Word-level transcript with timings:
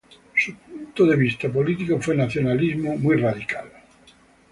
Su 0.35 0.55
punto 0.57 1.05
de 1.05 1.15
vista 1.15 1.47
político 1.47 2.01
fue 2.01 2.15
nacionalismo 2.15 2.95
muy 2.97 3.17
radical. 3.17 3.69